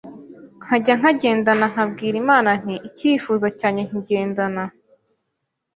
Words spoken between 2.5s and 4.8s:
nti icyifuzo cyanjye nkigendana